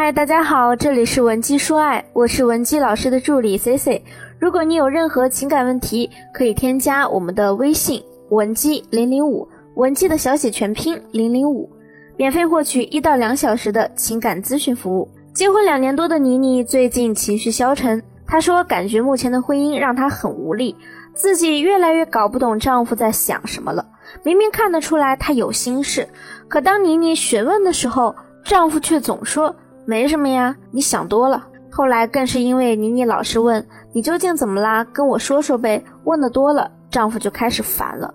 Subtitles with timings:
[0.00, 4.04] 嗨，大家好，这里是文姬说爱，我是文姬老师的助理 C C。
[4.38, 11.68] 如果你有任何情感问题，可以添加我们的微信文姬零零五，文姬的小写全拼零零五，
[12.16, 15.08] 免费获取一到两小时的情感咨询服务。
[15.34, 20.76] 结婚两年多的妮妮最近情绪消沉，她说感觉目前的婚姻让她很无力，
[21.12, 23.84] 自己越来越搞不懂丈夫在想什么了。
[24.22, 26.08] 明明看得出来他有心事，
[26.46, 29.52] 可当妮妮询问的时候，丈夫却总说。
[29.88, 31.42] 没什么呀，你想多了。
[31.70, 35.82] 后来更是因为妮妮老是问你究竟怎么啦，跟我说说呗。
[36.04, 38.12] 问的多了，丈夫就开始烦了。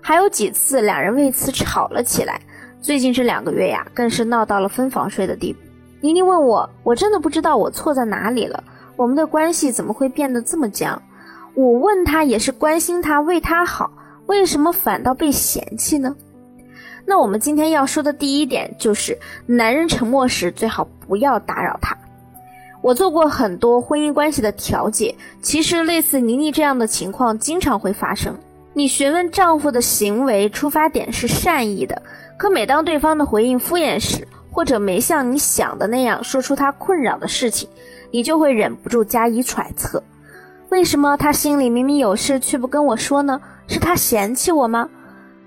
[0.00, 2.40] 还有几次两人为此吵了起来。
[2.80, 5.60] 最近这两个月呀，更是闹到了分房睡的地步。
[6.00, 8.64] 妮妮问我，我真的不知道我错在哪里了，
[8.96, 11.00] 我们的关系怎么会变得这么僵？
[11.54, 13.88] 我问他也是关心他，为他好，
[14.26, 16.16] 为什么反倒被嫌弃呢？
[17.04, 21.96] 那我们今天要说的第一点就是，男人沉默时最好不要打扰他。
[22.80, 28.36] 我做过很多婚姻关系的调解，其实类似妮妮这样的情况经常会发生。
[28.74, 32.02] 你询问丈夫的行为出发点是善意的，
[32.36, 37.68] 可每当对方的回应敷衍时，或者没像你想的那样说出他困扰的事情，
[38.10, 40.02] 你就会忍不住加以揣测：
[40.70, 43.40] 为什么他心里明明有事却不跟我说呢？
[43.68, 44.88] 是他嫌弃我吗？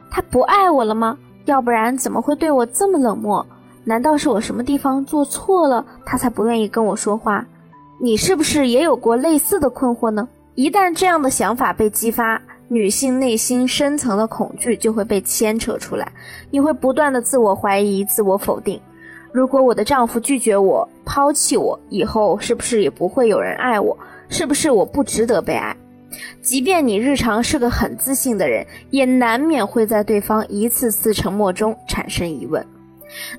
[0.10, 1.18] 他不爱我了吗？
[1.46, 3.46] 要不然怎么会对我这么冷漠？
[3.84, 7.46] 难道是我什么地方做错了，他才不愿意跟我说话？
[8.02, 10.28] 你是不是也有过类似的困惑呢？
[10.56, 16.12] 一旦这样的想法被激发，女性内心深层的恐惧就会被牵扯出来，
[16.50, 18.82] 你会不断的自我怀疑、自我否定。
[19.32, 23.98] 如果我的丈夫拒绝我、抛弃我，以后是不是也不会有人爱我？
[24.30, 25.76] 是不是我不值得被爱？
[26.42, 32.66] 即便你日常是个很自信的人，也难免会在对方一次次沉默中产生疑问。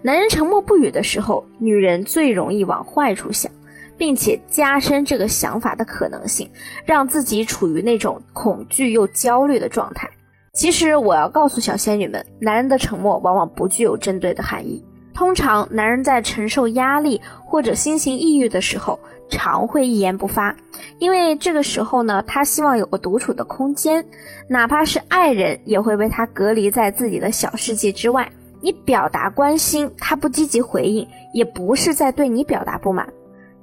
[0.02, 3.50] 男人沉默不语的时候，女人最容易往坏处想，
[3.98, 6.50] 并且加深这个想法的可能性，
[6.84, 10.08] 让自己处于那种恐惧又焦虑的状态。
[10.54, 14.82] 其实，我要告诉小仙女们，男人的沉默往往不具有针对的含义。
[15.16, 19.00] 通常，男人在承受压力或者心情抑郁的时候，
[19.30, 20.54] 常会一言不发，
[20.98, 24.04] 因为这个时候呢，他希望有个独处的空间，
[24.46, 28.30] 哪怕是爱人，也会被他隔离在自己的小世界之外。
[28.60, 33.08] 你表达关心，他不积极回应，也不是在对你表达不满，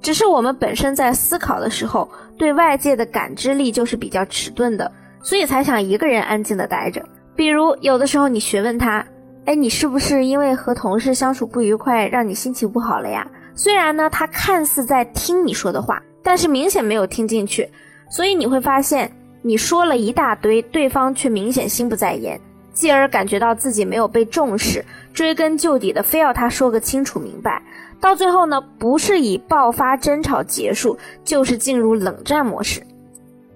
[0.02, 4.90] 只是我们本身在思考的时候，对外界的感知力就是比较迟钝的，
[5.22, 7.04] 所以才想一个人安静的待着。
[7.36, 9.06] 比如，有的时候你询问他。
[9.46, 13.30] 哎，你是不是因为和同事相处不愉快，让你心情不好了呀？
[13.54, 17.68] 虽然呢，他看似在听你说的话，但是明显没有听进去，
[18.08, 19.10] 所以你会发现，
[19.42, 22.40] 你说了一大堆，对方却明显心不在焉，
[22.72, 24.82] 继而感觉到自己没有被重视，
[25.12, 27.62] 追根究底的非要他说个清楚明白，
[28.00, 32.82] 到最后呢，不是以爆发争吵结束，就是进入冷战模式。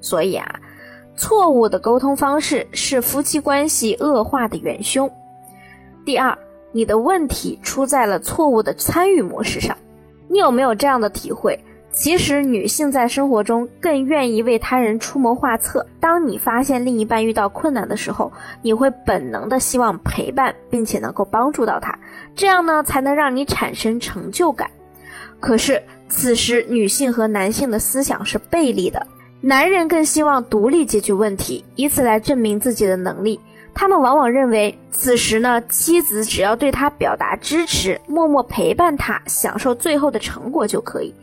[0.03, 0.61] 所以啊，
[1.17, 5.11] 错误的沟通方式是夫妻关系恶化的元凶。
[6.09, 6.39] 第二，
[6.73, 9.77] 你的问题出在了错误的参与模式上。
[10.27, 11.63] 你有没有这样的体会？
[11.93, 15.87] 其实女性在生活中更愿意为他人出谋划策。
[16.01, 18.33] 当你发现另一半遇到困难的时候，
[18.63, 21.99] 你会本能的希望陪伴，并且能够帮助到他，
[22.35, 24.71] 这样呢才能让你产生成就感。
[25.41, 29.07] 可是此时女性和男性的思想是背离的，
[29.43, 33.39] 男人更希望独立解决问题，以此来证明自己的能力。
[33.75, 41.15] 他们往往认为，此时呢，妻子只要对他表达支持，默默陪伴他，享受最后的成果就可以。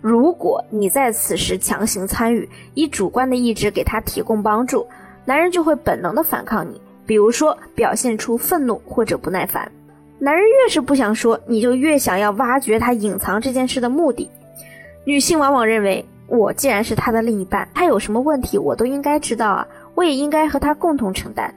[0.00, 4.86] 如果你在此时强行参与，以主观的意志给他提供帮助，
[5.24, 9.70] 男人就会本能的反抗你，比如说表现出愤怒或者不耐烦。
[10.18, 14.30] 男人越是不想说，你就越想要挖掘他隐藏这件事的目的。
[15.04, 21.52] 女性往往认为，我既然是他的另一半，他有什么问题我都应该知道啊，我也应该和他共同承担。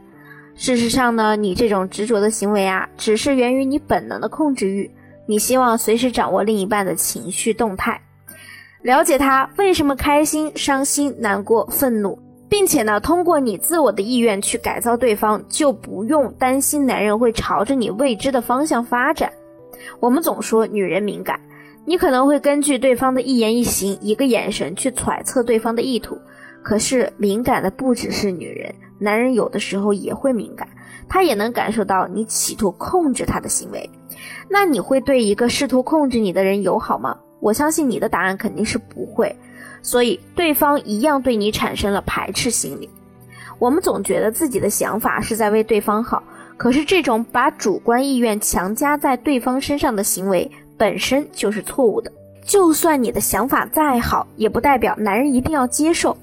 [0.55, 4.89] 事实上呢，你这种执着的行为啊，只是源于你本能的控制欲。
[5.27, 7.99] 你希望随时掌握另一半的情绪动态，
[8.83, 19.31] 了解他为什么开心、伤心、难过、愤怒，并且呢，通过你自我的意愿去改造对方，就不用担心男人会朝着你未知的方向发展。
[19.99, 21.39] 我们总说女人敏感，
[21.85, 26.17] 你可能会根据对方的一言一行、一个眼神去揣测对方的意图。
[26.63, 30.67] 可是敏感的不只是女人，男人有的时候也会敏感，
[31.07, 33.89] 他也能感受到你企图控制他的行为。
[34.49, 37.17] 那你会对一个试图控制你的人友好吗？
[37.39, 39.35] 我相信你的答案肯定是不会，
[39.81, 42.89] 所以对方一样对你产生了排斥心理。
[43.59, 46.23] 我们总觉得自己的想法是在为对方好，
[46.57, 52.11] 可是这种把主观意愿强加在对方身上的行为，本身就是错误的。
[52.43, 56.15] 就算你的想法再好，也不代表男人一定要接受。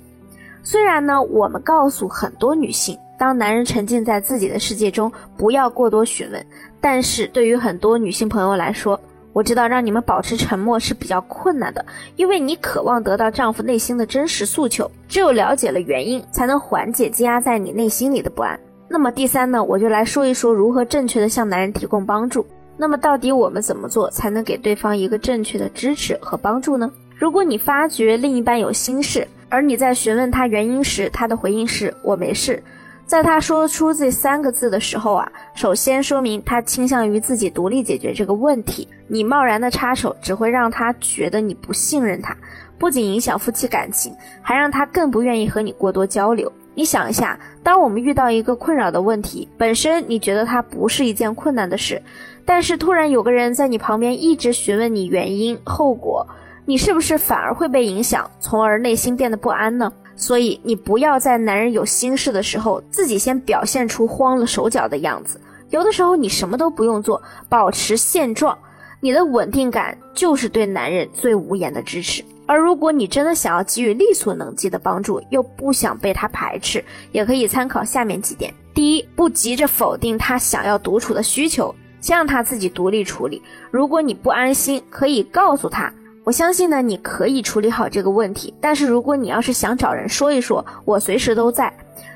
[0.62, 6.46] 虽然呢，我们告诉很多女性，当男人沉浸在自己的世界中，不要过多询问。
[6.80, 8.98] 但是对于很多女性朋友来说，
[9.32, 11.84] 我知道让你们保持沉默是比较困难的，
[12.16, 14.90] 因为你渴望得到丈夫内心的真实诉求。
[15.08, 18.58] 只有了解了原因，才能缓解积压在你内心里的不安。
[18.88, 22.46] 那么第三呢，我就来说一说如何正确的向男人提供帮助。
[22.76, 26.90] 那么到底我们怎么做才能给对方一个正确的支持和帮助呢？
[27.16, 32.62] 如果你发觉另一半有心事，而你在询问他原因时，他的回应是“我没事”，
[33.04, 38.88] 在他说出这三个字的时候啊，首先说明他倾向于自己独立解决这个问题。
[39.08, 42.34] 你贸然的插手，只会让他觉得你不信任他，
[42.78, 46.50] 不仅影响夫妻感情，还让他更不愿意和你过多交流。
[46.75, 52.00] 你想一下，当我们遇到一个困扰的问题，本身你觉得它不是一件困难的事，
[52.46, 56.26] 但是突然有个人在你旁边一直询问你原因、后果，
[56.64, 59.92] 你是不是反而会被影响，从而内心变得不安呢？
[60.14, 65.40] 所以你不要在男人有心事的时候，自己先表现出慌了手脚的样子。
[65.70, 68.56] 有的时候你什么都不用做，保持现状，
[69.00, 72.22] 你的稳定感就是对男人最无言的支持。
[72.46, 83.40] 而如果你真的想要给予力所能及的帮助，又不想被他排斥，也可以参考下面几点：第一，不急着否定他想要独处的需求，先让他自己独立处理。
[83.70, 85.90] 如果你不安心，可以告诉他，
[86.24, 88.54] 我相信呢，你可以处理好这个问题。
[88.60, 91.72] 但是如果你要是想找人说一说，我随时都在。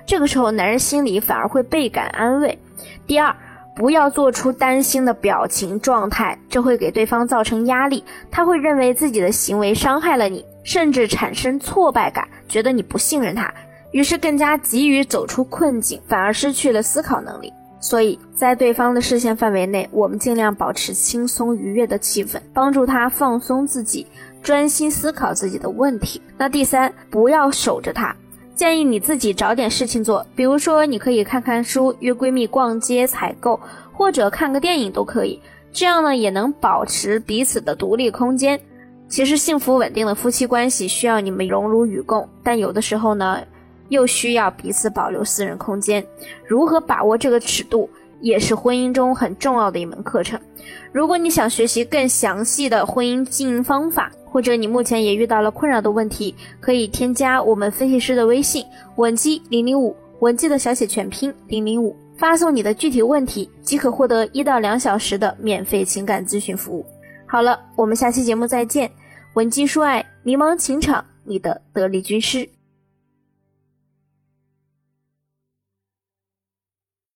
[0.06, 2.58] 这个时候，男人心里反而会倍感安慰。
[3.06, 3.34] 第二。
[3.76, 13.52] 不要做出担心的表情状态，这会给对方造成压力，他会认为自己的行为伤害了你，甚至产生挫败感，觉得你不信任他，
[13.90, 17.52] 于是更加急于走出困境，反而失去了思考能力。
[17.86, 24.04] 所以在对方的视线范围内，我们尽量保持轻松愉悦的气氛，帮助他放松自己，
[24.42, 26.20] 专心思考自己的问题。
[26.36, 28.12] 那第三，不要守着他。
[28.56, 33.60] 建议你自己找点事情做，比如说你可以看看书、约闺蜜逛街采购，
[33.92, 35.40] 或者看个电影都可以。
[35.70, 38.60] 这样呢，也能保持彼此的独立空间。
[39.08, 43.38] 其实幸福稳定的夫妻关系需要你们荣辱与共，但有的时候呢，
[43.88, 46.04] 又需要彼此保留私人空间。
[46.46, 47.88] 如何把握这个尺度，
[48.20, 50.40] 也是婚姻中很重要的一门课程。
[50.92, 58.64] 如果你想学习更详细的婚姻经营方法，或者你目前也遇到了困扰的问题，可以添加我们分析师的微信
[58.96, 66.84] 文姬零零五，文姬的小写全拼零零五，发送你的具体问题即可获得一到两小时的免费情感咨询服务。
[67.26, 68.90] 好了，我们下期节目再见，
[69.34, 72.48] 文姬说爱，迷茫情场，你的得力军师。